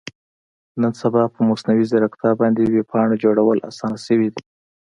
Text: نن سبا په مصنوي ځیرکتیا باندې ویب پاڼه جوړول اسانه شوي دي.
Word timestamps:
نن 0.81 0.91
سبا 1.01 1.23
په 1.33 1.39
مصنوي 1.49 1.85
ځیرکتیا 1.91 2.31
باندې 2.41 2.61
ویب 2.73 2.87
پاڼه 2.91 3.15
جوړول 3.23 3.57
اسانه 3.69 3.97
شوي 4.05 4.27
دي. 4.33 4.43